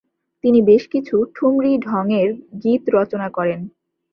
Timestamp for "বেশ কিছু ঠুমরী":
0.61-1.73